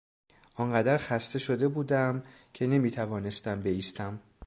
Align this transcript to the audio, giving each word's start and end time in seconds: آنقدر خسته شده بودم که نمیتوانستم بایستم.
آنقدر 0.55 0.97
خسته 0.97 1.39
شده 1.39 1.67
بودم 1.67 2.23
که 2.53 2.67
نمیتوانستم 2.67 3.61
بایستم. 3.63 4.19